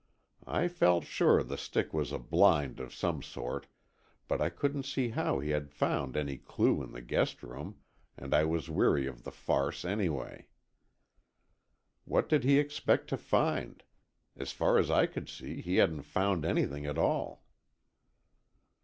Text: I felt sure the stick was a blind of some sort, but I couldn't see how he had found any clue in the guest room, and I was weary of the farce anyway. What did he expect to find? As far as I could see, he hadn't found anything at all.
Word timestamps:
I 0.47 0.67
felt 0.67 1.05
sure 1.05 1.43
the 1.43 1.59
stick 1.59 1.93
was 1.93 2.11
a 2.11 2.17
blind 2.17 2.79
of 2.79 2.91
some 2.91 3.21
sort, 3.21 3.67
but 4.27 4.41
I 4.41 4.49
couldn't 4.49 4.87
see 4.87 5.09
how 5.09 5.37
he 5.37 5.51
had 5.51 5.69
found 5.71 6.17
any 6.17 6.37
clue 6.39 6.81
in 6.81 6.91
the 6.91 7.03
guest 7.03 7.43
room, 7.43 7.77
and 8.17 8.33
I 8.33 8.43
was 8.45 8.67
weary 8.67 9.05
of 9.05 9.23
the 9.23 9.31
farce 9.31 9.85
anyway. 9.85 10.47
What 12.05 12.27
did 12.27 12.43
he 12.43 12.57
expect 12.57 13.09
to 13.09 13.15
find? 13.17 13.83
As 14.35 14.51
far 14.51 14.79
as 14.79 14.89
I 14.89 15.05
could 15.05 15.29
see, 15.29 15.61
he 15.61 15.75
hadn't 15.75 16.01
found 16.01 16.45
anything 16.45 16.87
at 16.87 16.97
all. 16.97 17.43